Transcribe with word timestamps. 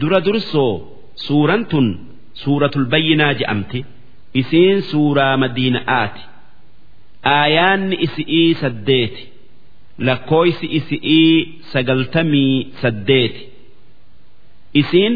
dura 0.00 0.18
dursoo 0.26 0.74
suuraan 1.26 1.64
tun 1.70 1.86
suuratul 2.42 2.86
bayyinaa 2.92 3.32
je'amti 3.40 3.80
isiin 4.40 4.78
suuraa 4.90 5.36
madiina'aati. 5.42 6.22
Aayaanni 7.36 7.96
isi'ii 8.06 8.54
saddeeti. 8.62 9.22
Lakkooysi 10.06 10.66
isi'ii 10.78 11.34
sagaltamii 11.72 12.56
saddeeti. 12.82 13.42
Isiin 14.80 15.14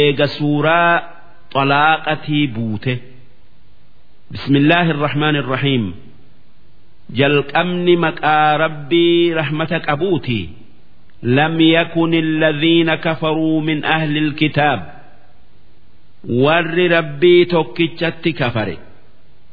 eega 0.00 0.26
suuraa 0.36 0.92
xalaaqatii 1.54 2.46
buute. 2.56 2.94
Bismillaahi 4.32 4.90
irrahmaan 4.94 5.36
irrahiim 5.40 5.84
jalqabni 7.18 7.94
maqaa 8.06 8.50
rabbii 8.64 9.34
rahmata 9.38 9.78
qabuuti 9.86 10.40
lam 11.36 11.54
yakun 11.60 12.12
alladhiina 12.24 12.96
kafaruu 13.06 13.60
min 13.68 13.84
ahli 13.96 14.18
ilkitaab 14.24 14.80
warri 16.44 16.86
rabbii 16.96 17.46
tokkichatti 17.54 18.32
kafare 18.40 18.76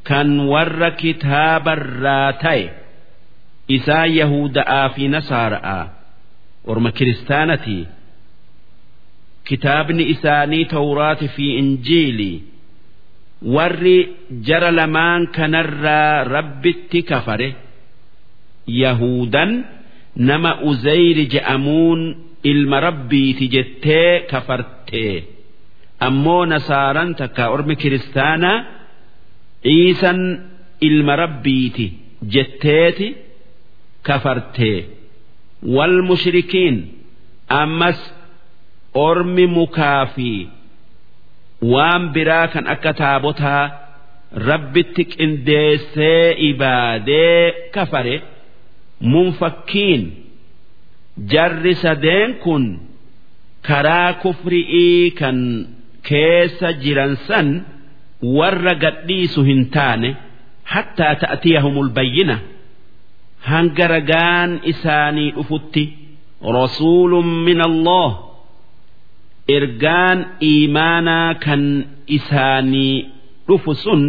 kan 0.09 0.29
warra 0.51 0.89
kitaabarraa 1.01 2.29
ta'e 2.43 2.63
isaa 3.77 4.05
yahuda'aa 4.19 4.85
fi 4.95 5.03
nasaara'aa 5.15 5.83
orma 6.71 6.91
kiristaanatii 6.97 7.83
kitaabni 9.49 10.03
isaanii 10.13 10.65
tawraati 10.73 11.27
fi 11.35 11.45
injiilii 11.61 12.37
warri 13.55 13.97
jara 14.47 14.71
lamaan 14.79 15.27
kanarraa 15.37 16.23
rabbitti 16.35 16.99
kafare 17.11 17.49
yahudan 18.81 19.51
nama 20.15 20.51
uzayri 20.69 21.25
je'amuun 21.33 22.01
ilma 22.51 22.79
rabbiiti 22.87 23.45
jettee 23.55 24.19
kafartee. 24.31 25.23
Ammoo 26.07 26.45
nasaaran 26.45 27.15
takka 27.19 27.43
ormi 27.55 27.75
kiristaanaa 27.81 28.57
ciisan 29.63 30.19
ilma 30.87 31.15
rabbiiti 31.15 31.85
jetteeti 32.33 33.07
kafartee. 34.07 34.79
Wal 35.75 36.01
mushrikiin 36.09 36.77
ammas 37.61 37.99
ormi 38.93 39.45
mukaa 39.47 40.05
fi 40.15 40.29
waan 41.73 42.03
biraa 42.13 42.47
kan 42.53 42.65
akka 42.73 42.91
taabotaa 43.01 43.63
rabbitti 44.49 45.03
qindeessee 45.13 46.25
ibaadee 46.49 47.69
kafare 47.75 48.15
munfakkiin. 49.01 50.03
Jarri 51.31 51.75
sadeen 51.75 52.31
kun 52.43 52.63
karaa 53.67 54.13
kufri'ii 54.23 55.11
kan 55.19 55.37
keessa 56.07 56.69
jiran 56.83 57.13
san 57.27 57.47
warra 58.37 58.73
gadhiisu 58.83 59.41
hin 59.49 59.61
taane 59.75 60.09
hattaa 60.63 61.15
ta'tiyahumul 61.21 61.89
bayyina. 61.97 62.37
Hanga 63.49 63.87
ragaan 63.87 64.51
isaanii 64.71 65.31
dhufutti 65.35 65.83
rasuulun 66.57 67.29
min 67.45 67.59
allah 67.69 68.09
ergaan 69.57 70.19
iimaanaa 70.49 71.33
kan 71.45 71.63
isaanii 72.17 72.95
dhufu 73.47 73.73
sun 73.83 74.03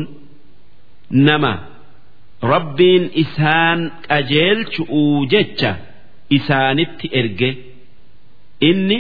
nama 1.10 1.52
rabbiin 2.42 3.04
isaan 3.22 3.80
qajeelchu'uu 4.08 5.26
jecha 5.32 5.72
isaanitti 6.36 7.06
erge. 7.20 7.50
Inni 8.68 8.98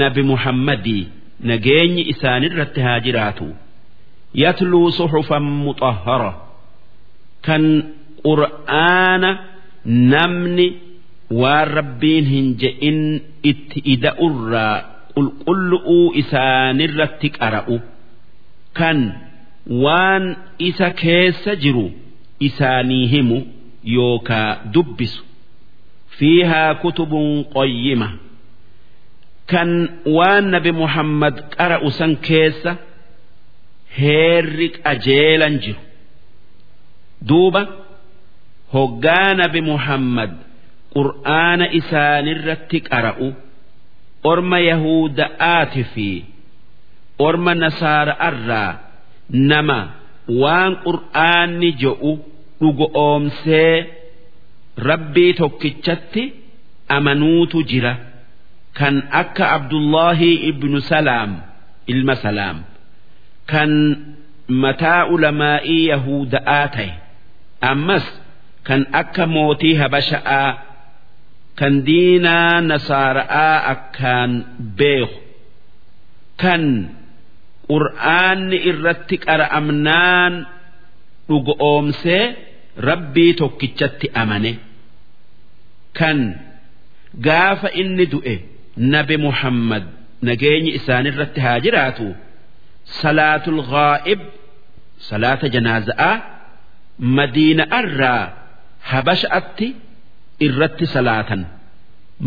nabi 0.00 0.22
muhammadii 0.30 1.04
nageenyi 1.50 2.02
isaanirratti 2.12 2.80
haa 2.86 3.00
jiraatu. 3.06 3.46
Yatluu 4.42 4.88
suxufan 4.98 5.42
muxahhara 5.64 6.32
kan 7.46 7.64
qur'aana 8.26 9.30
namni 10.12 10.66
waan 11.40 11.68
rabbiin 11.78 12.24
hin 12.32 12.46
je'in 12.62 13.00
itti 13.50 13.78
ida'urraa 13.94 14.76
qulqullu'uu 15.14 16.06
isaanirratti 16.22 17.28
qara'u. 17.38 17.76
Kan 18.78 18.98
waan 19.84 20.24
isa 20.68 20.88
keessa 21.02 21.52
jiru 21.62 21.86
isaanii 22.48 23.06
himu 23.12 23.38
yookaa 23.96 24.50
dubbisu. 24.74 25.22
Fiihaa 26.16 26.74
kutubun 26.82 27.28
qoyyima. 27.54 28.08
Kan 29.50 29.70
waan 30.16 30.44
nabi 30.54 30.72
muhammad 30.82 31.36
qara'u 31.56 31.88
san 31.98 32.12
keessa 32.26 32.72
heerri 33.98 34.68
qajeelan 34.84 35.54
jiru. 35.62 35.80
Duuba 37.28 37.62
hoggaa 38.74 39.30
nabi 39.40 39.60
muhammad 39.70 40.32
qur'aana 40.94 41.66
isaanirratti 41.78 42.78
qara'u 42.90 43.28
orma 44.30 44.58
yahuda'aati 44.70 45.82
fi 45.94 46.08
orma 47.26 47.52
nasaara'arraa 47.62 48.70
nama 49.50 49.78
waan 50.42 50.72
qur'aanni 50.86 51.70
je'u 51.82 52.12
dhugoomsee 52.62 53.74
rabbii 54.88 55.32
tokkichatti 55.40 56.22
amanuutu 56.96 57.58
jira. 57.70 57.94
Kan 58.78 58.96
akka 59.20 59.44
abdullaahi 59.56 60.30
ibnu 60.50 60.78
salaam 60.90 61.30
ilma 61.92 62.14
salaam. 62.24 62.58
Kan 63.50 63.70
mataa 64.62 65.02
ulamaa'ii 65.14 65.82
yahuda'aa 65.92 66.66
ta'e. 66.74 66.90
Ammas 67.70 68.06
kan 68.66 68.82
akka 69.00 69.24
mootii 69.34 69.74
habasha'aa 69.80 70.50
kan 71.58 71.74
diinaa 71.86 72.56
nasaara'aa 72.70 73.56
akkaan 73.74 74.32
beeku. 74.78 75.18
Kan 76.42 76.62
qur'aanni 77.68 78.56
irratti 78.70 79.16
qara'amnaan 79.26 80.34
dhugoomsee 81.28 82.24
rabbii 82.88 83.32
tokkichatti 83.40 84.06
amane. 84.22 84.52
Kan 85.98 86.18
gaafa 87.26 87.68
inni 87.80 88.06
du'e 88.12 88.34
nabi 88.92 89.16
muhammad 89.26 89.84
nageenyi 90.28 90.70
isaanirratti 90.78 91.40
haa 91.46 91.58
jiraatu 91.64 92.06
salaatul 93.00 93.60
ghaa'ib 93.72 94.20
salaata 95.08 95.46
janaaza'aa 95.54 96.14
madiina'arraa 97.16 98.22
habasha'atti 98.90 99.68
irratti 100.46 100.86
salaatan. 100.94 101.40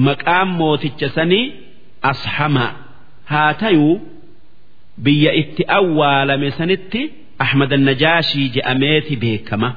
Maqaan 0.08 0.50
mooticha 0.60 1.08
sanii 1.18 1.46
ashamaa 2.12 2.72
haa 3.32 3.54
tayuu 3.62 3.96
biyya 5.06 5.32
itti 5.42 5.64
awwaalame 5.78 6.50
sanitti 6.60 7.02
ahmad 7.46 7.72
najaashii 7.88 8.48
je'ameeti 8.56 9.14
beekama 9.24 9.70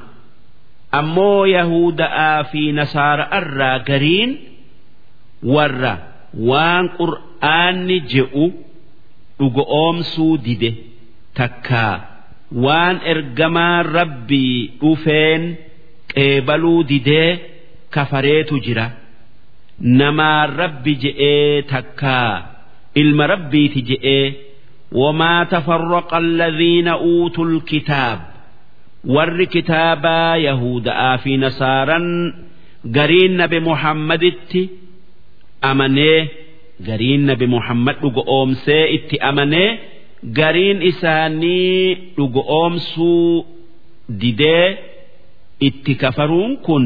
ammoo 0.99 1.45
yahuda'aa 1.55 2.43
fi 2.51 2.61
nasaara'arraa 2.79 3.77
gariin 3.89 4.31
warra 5.53 5.93
waan 6.49 6.85
qur'aanni 6.99 7.97
je'u 8.13 8.45
dhuga 9.39 9.63
oomsuu 9.81 10.37
dide. 10.45 10.71
Takkaa 11.37 11.95
waan 12.65 12.97
ergamaan 13.13 13.85
rabbii 13.97 14.57
dhufeen 14.81 15.43
qeebaluu 16.13 16.83
didee 16.89 17.29
kafareetu 17.95 18.55
jira. 18.65 18.87
Namaan 19.99 20.49
rabbi 20.61 20.93
je'ee 21.03 21.61
takkaa 21.73 22.33
ilma 23.01 23.27
rabbiiti 23.33 23.81
je'ee 23.89 24.25
wamaa 25.01 25.45
tafarraqa 25.53 26.15
alladhiina 26.17 26.93
uutul 27.11 27.53
kitaab? 27.69 28.19
warri 29.05 29.47
kitaabaa 29.47 30.35
Yahuda'aa 30.37 31.17
fi 31.23 31.37
Nasaaran 31.37 32.07
gariin 32.95 33.33
nabi 33.41 33.59
Muhammaditti 33.59 34.61
amanee 35.61 36.19
gariin 36.87 37.25
nabi 37.29 37.47
Muhammad 37.47 37.95
dhugo 38.01 38.23
oomsee 38.37 38.83
itti 38.97 39.17
amanee 39.29 39.69
gariin 40.39 40.81
isaanii 40.81 41.95
dhugo 42.17 42.41
oomsuu 42.59 43.45
didee 44.21 44.67
itti 45.67 45.95
kafaruun 45.95 46.57
kun 46.65 46.85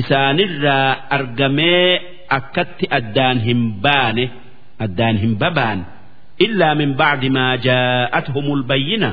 isaanirraa 0.00 0.96
argamee 1.16 2.00
akkatti 2.38 2.86
addaan 2.98 3.38
hin 3.46 3.62
baane 3.84 4.24
addaan 4.84 5.16
hin 5.22 5.34
babaan 5.42 5.80
illaa 6.44 6.74
min 6.80 6.90
ba'di 7.00 7.28
maa 7.36 7.56
jaa'atuhumul 7.66 8.62
bayyina. 8.70 9.10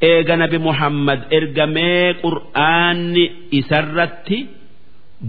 eega 0.00 0.36
nabi 0.42 0.58
muhammad 0.68 1.20
ergamee 1.38 2.14
qur'aanni 2.24 3.24
isarratti 3.58 4.38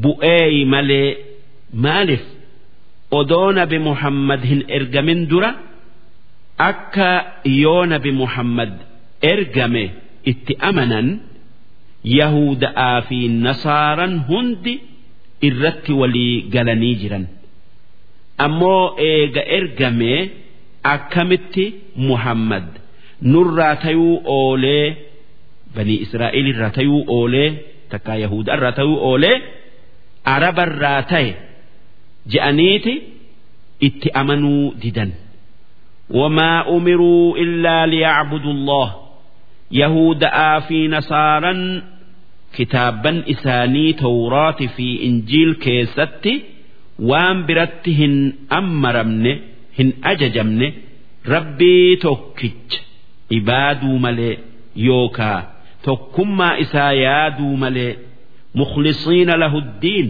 bu'eeyi 0.04 0.62
malee 0.74 1.10
maaliif 1.86 2.24
odoo 3.20 3.52
nabi 3.60 3.78
muhammad 3.90 4.42
hin 4.52 4.62
ergamin 4.78 5.22
dura 5.32 5.52
akka 6.70 7.10
yoo 7.62 7.82
nabi 7.94 8.12
muhammad 8.22 8.74
ergame 9.34 9.84
itti 10.32 10.54
amanan 10.70 11.08
yahuda'aa 12.20 13.02
fi 13.08 13.20
nasaaran 13.46 14.14
hundi 14.30 14.74
irratti 15.48 15.94
walii 16.02 16.36
galanii 16.54 16.96
jiran 17.02 17.26
ammoo 18.46 18.84
eega 19.12 19.42
ergame 19.58 20.12
akkamitti 20.94 21.66
muhammad. 22.08 22.68
Nurraa 23.22 23.76
tayuu 23.84 24.16
oolee 24.38 24.86
banii 25.76 26.00
israa'el 26.06 26.48
irraa 26.54 26.70
tayuu 26.78 27.02
oolee 27.18 27.50
takkaa 27.92 28.18
yahuda 28.24 28.52
irraa 28.58 28.72
tayuu 28.80 28.98
oolee 29.10 29.36
arabarraa 30.36 31.02
ta'e 31.12 31.30
je'aniiti 32.34 32.94
itti 33.88 34.10
amanuu 34.22 34.74
didan. 34.82 35.12
Wamaa 36.20 36.64
umiruu 36.76 37.36
illaa 37.44 37.84
liyacbudu 37.94 38.50
allah 38.58 38.88
yahuda'aa 39.82 40.56
fi 40.68 40.80
nasaaran 40.94 41.62
kitaabban 42.58 43.18
isaanii 43.34 43.92
tawraati 44.04 44.68
fi 44.76 44.88
injiil 45.08 45.52
keessatti 45.66 46.34
waan 47.10 47.38
biratti 47.48 47.92
hin 48.02 48.16
ammaramne 48.60 49.34
hin 49.78 49.90
ajajamne 50.12 50.68
rabbii 51.34 51.98
tokkicha 52.06 52.80
ibaaduu 53.30 54.00
malee 54.06 54.38
yookaa 54.88 55.40
tokkummaa 55.86 56.56
isaa 56.64 56.92
yaaduu 56.94 57.58
malee 57.64 57.98
mukhlisiina 58.54 59.38
lahu 59.44 59.62
diin 59.82 60.10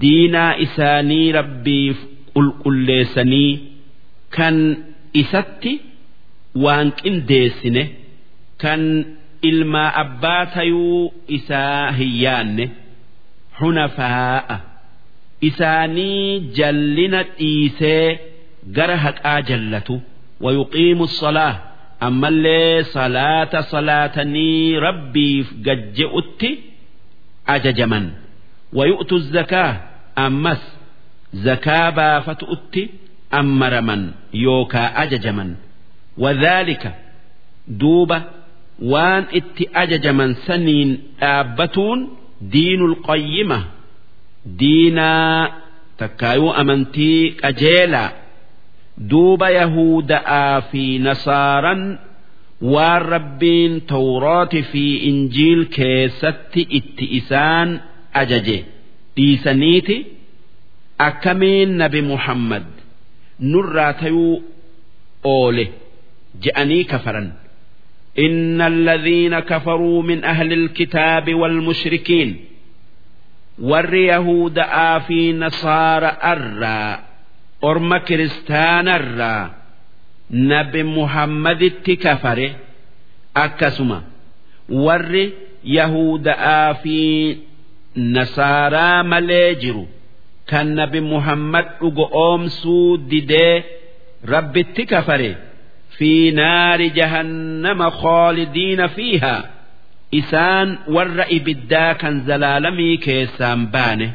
diinaa 0.00 0.52
isaanii 0.66 1.32
rabbiif 1.38 1.96
qulqulleessanii 2.34 3.50
kan 4.36 4.56
isatti 5.22 5.72
waan 6.64 6.88
qindeessine 7.02 7.82
kan 8.62 8.82
ilmaa 9.50 9.90
abbaa 10.02 10.46
tayuu 10.54 11.14
isaa 11.38 11.92
hin 11.98 12.12
yaanne 12.24 12.70
hunafaa'a. 13.60 14.56
Isaanii 15.40 16.40
jallina 16.58 17.22
dhiisee 17.22 18.18
gara 18.76 18.96
haqaa 19.04 19.40
jallatu 19.50 19.94
wayuqiimu 20.44 21.06
salaa 21.08 21.54
ammallee 22.06 22.82
salaata 22.94 23.62
salaatanii 23.72 24.76
rabbiif 24.86 25.46
gajje'utti 25.66 26.50
ajajaman. 27.54 28.06
Wayu'tu 28.78 29.16
zakaa 29.34 29.70
ammas 30.26 30.62
zakaa 31.46 31.86
baafatu'utti 31.98 32.82
ammaraman 33.40 34.02
yookaa 34.44 34.88
ajajaman. 35.02 35.50
Wadhaalika 36.24 36.90
duuba 37.80 38.18
waan 38.92 39.24
itti 39.40 39.64
ajajaman 39.82 40.30
saniin 40.46 40.90
dhaabbatuun 41.20 42.00
diinul 42.52 42.94
qayyima 43.08 43.58
diinaa 44.60 45.48
takkaayuu 46.00 46.52
amantii 46.60 47.20
qajeelaa. 47.42 48.10
duuba 48.98 49.50
yahuda'aa 49.50 50.60
fi 50.70 50.98
nasaaran 50.98 51.98
waan 52.60 53.02
rabbiin 53.14 53.80
tawrooti 53.86 54.62
fi 54.62 54.84
injiil 55.10 55.66
keessatti 55.76 56.66
itti 56.78 57.06
isaan 57.18 57.82
ajaje. 58.12 58.58
Dhiisaniiti 59.16 59.96
akkamiin 60.98 61.76
nabi 61.78 62.02
muhammad? 62.02 62.66
Nurraa 63.38 63.92
tayuu 63.92 64.42
oole 65.24 65.66
je'anii 66.42 66.84
kafaran. 66.84 67.28
إن 68.18 68.60
الذين 68.60 69.38
كفروا 69.38 70.02
من 70.02 70.24
أهل 70.24 70.52
الكتاب 70.52 71.34
والمشركين 71.34 72.44
ور 73.58 73.94
يهود 73.94 74.58
آفي 74.58 75.32
نصارى 75.32 76.16
أرّى 76.22 76.98
orma 77.62 77.98
kiristaanarraa 78.00 79.50
nabi 80.30 80.82
muhammaditti 80.84 81.96
kafare 81.96 82.48
akkasuma. 83.34 83.98
Warri 84.84 85.24
yahuda'aa 85.76 86.74
fi 86.82 86.98
nasaaraa 87.96 89.02
malee 89.12 89.54
jiru. 89.62 89.84
Kan 90.50 90.66
nabi 90.78 91.00
muhammad 91.00 91.66
dhugo 91.80 92.04
oomsuu 92.24 92.96
didee 93.10 93.64
rabbitti 94.32 94.86
kafare. 94.92 95.30
Fi 95.96 96.10
naari 96.38 96.90
jahannama 96.98 97.88
khaalidiina 98.00 98.88
fiihaa. 98.96 99.42
Isaan 100.20 100.68
warra 100.94 101.24
ibiddaa 101.36 101.94
kan 102.00 102.14
zalaalamii 102.26 102.96
keessaan 103.06 103.66
baane 103.74 104.08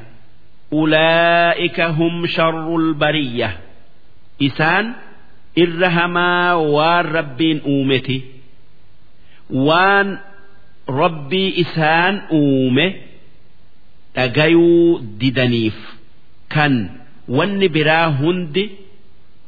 ulaa'ika 0.71 1.87
hum 1.97 2.27
sharrul 2.35 2.93
bariyya 3.01 3.49
isaan 4.47 4.85
irra 5.63 5.89
hamaa 5.97 6.57
waan 6.75 7.05
rabbiin 7.17 7.59
uumeti 7.73 8.17
waan 9.67 10.09
rabbii 11.01 11.49
isaan 11.63 12.15
uume 12.39 12.85
dhagayuu 14.15 14.99
didaniif 15.21 15.77
kan 16.53 16.73
wanni 17.37 17.67
biraa 17.75 18.07
hundi 18.19 18.65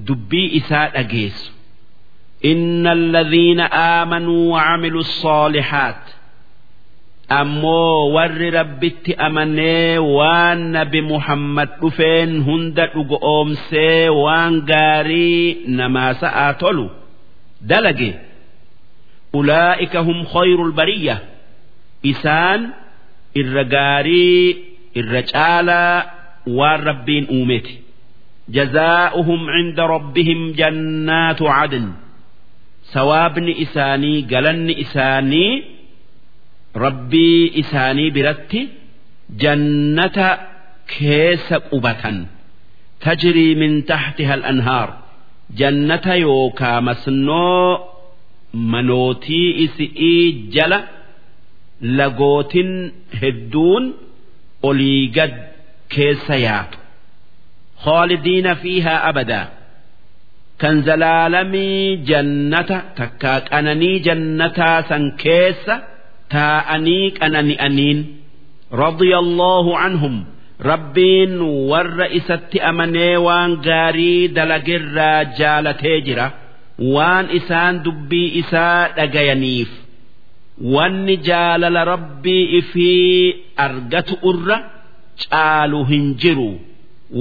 dubbii 0.08 0.48
isaa 0.60 0.88
dhageessu 0.96 1.52
inna 2.52 2.92
alladhiina 2.98 3.66
aamanuu 3.72 4.52
wa 4.54 4.62
camilu 4.68 5.00
الصالحات 5.08 6.05
ammoo 7.30 8.12
warri 8.16 8.50
rabbitti 8.52 9.12
amanee 9.28 9.98
waan 10.18 10.60
nabi 10.76 11.02
muhammad 11.02 11.70
dhufeen 11.82 12.32
hunda 12.48 12.86
dhugo 12.94 13.18
oomsee 13.34 14.10
waan 14.24 14.62
gaarii 14.72 15.66
namaa 15.78 16.14
sa'aa 16.22 16.54
tolu 16.62 16.86
dalage. 17.70 18.12
Ulaa'ika 19.40 20.00
hum 20.08 20.20
khayrul 20.34 20.72
bariyya 20.80 21.16
isaan 22.12 22.62
irra 23.40 23.64
gaarii 23.76 24.46
irra 25.00 25.22
caalaa 25.32 25.98
waan 26.58 26.82
rabbiin 26.90 27.26
uumeti 27.36 27.74
jazaa'uhum 28.56 29.42
cinda 29.54 29.84
rabbihim 29.96 30.42
jannaatu 30.60 31.46
cadn 31.56 31.86
sawaabni 32.94 33.54
isaanii 33.66 34.18
galanni 34.32 34.74
isaanii 34.86 35.52
rabbii 36.84 37.42
isaanii 37.62 38.10
biratti 38.16 38.62
jannata 39.44 40.28
keessa 40.94 41.58
qubatan. 41.70 42.18
Tajrii 43.04 43.54
min 43.62 43.74
taxtiha 43.92 44.34
al-anhaar. 44.40 44.90
Jannata 45.60 46.14
yookaa 46.26 46.80
masnoo 46.88 47.70
manootii 48.72 49.50
isi'ii 49.66 50.24
jala 50.56 50.80
lagootin 52.00 52.72
hedduun 53.22 53.84
olii 54.70 55.04
gad 55.18 55.34
keessa 55.96 56.36
yaatu. 56.48 56.78
Khaalidiina 57.84 58.54
fiihaa 58.62 59.00
abadaa. 59.10 59.46
Kan 60.62 60.76
zalaalamii 60.88 61.98
jannata 62.10 62.78
takkaa 62.98 63.40
qananii 63.50 63.98
jannataa 64.08 64.78
san 64.90 65.04
keessa 65.24 65.76
taa'anii 66.34 67.12
qanani'aniin 67.20 68.00
radiyallahu 68.84 69.72
anhum. 69.88 70.16
Rabbiin 70.70 71.34
warra 71.72 72.08
isatti 72.20 72.58
amanee 72.70 73.18
waan 73.28 73.52
gaarii 73.68 74.28
dalagirraa 74.36 75.24
jaalatee 75.40 75.98
jira. 76.08 76.28
Waan 76.96 77.26
isaan 77.40 77.76
dubbii 77.86 78.30
isaa 78.42 78.82
dhagayaniif. 78.98 79.72
Wanni 80.76 81.16
jaalala 81.28 81.82
rabbii 81.94 82.44
ifii 82.60 83.36
argatu 83.66 84.16
irra 84.32 84.58
caalu 85.24 85.82
hin 85.92 86.06
jiru. 86.22 86.52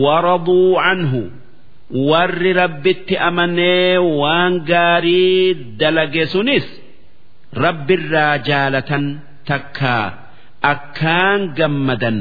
Waraduu 0.04 0.78
anhu. 0.90 1.22
Warri 2.10 2.52
rabbitti 2.60 3.14
amanee 3.28 3.98
waan 4.20 4.52
gaarii 4.70 5.54
dalage 5.80 6.26
sunis 6.32 6.66
rabbirraa 7.64 8.36
jaalatan 8.48 9.04
takkaa 9.48 10.04
akkaan 10.72 11.40
gammadan 11.58 12.18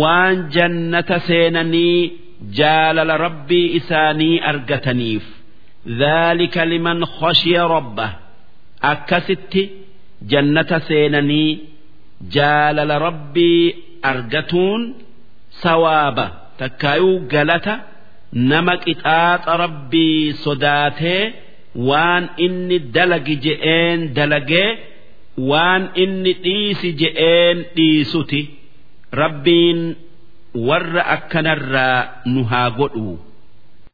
waan 0.00 0.36
jannata 0.56 1.18
seenanii 1.28 2.12
jaalala 2.58 3.16
rabbii 3.26 3.66
isaanii 3.78 4.40
argataniif. 4.50 5.26
ذلك 5.88 6.58
لمن 6.58 7.04
خشي 7.04 7.58
ربه 7.58 8.10
أكست 8.82 9.68
جنة 10.22 10.78
سينني 10.78 11.58
جالل 12.32 12.90
ربي 12.90 13.74
أرجتون 14.04 14.94
سوابا 15.50 16.30
تكايو 16.58 17.28
قلت 17.32 17.68
نمك 18.32 18.88
إتات 18.88 19.48
ربي 19.48 20.32
صداته 20.32 21.32
waan 21.88 22.24
inni 22.46 22.78
dalagi 22.94 23.36
je'een 23.44 24.00
dalagee 24.16 24.68
waan 25.50 25.82
inni 26.02 26.32
dhiisi 26.44 26.92
je'een 27.00 27.58
dhiisuti 27.76 28.40
rabbiin 29.20 29.80
warra 30.68 31.02
akkanarraa 31.16 31.98
nu 32.32 32.44
haa 32.50 32.70
godhu. 32.78 33.18